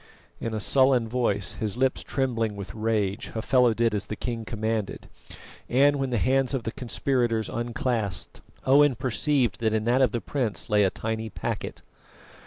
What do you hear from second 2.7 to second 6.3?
rage, Hafela did as the king commanded; and when the